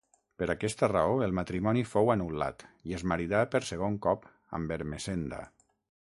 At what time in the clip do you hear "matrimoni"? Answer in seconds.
1.39-1.83